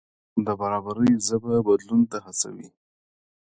د 0.45 0.47
برابرۍ 0.59 1.11
ژبه 1.27 1.55
بدلون 1.67 2.01
ته 2.11 2.17
هڅوي. 2.25 2.67